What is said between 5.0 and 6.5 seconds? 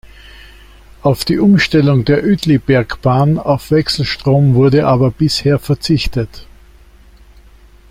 bisher verzichtet.